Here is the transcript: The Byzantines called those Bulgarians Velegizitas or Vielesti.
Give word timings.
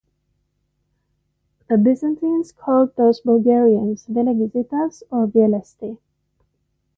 The 1.69 1.77
Byzantines 1.77 2.51
called 2.51 2.95
those 2.95 3.21
Bulgarians 3.21 4.07
Velegizitas 4.07 5.03
or 5.11 5.27
Vielesti. 5.27 5.99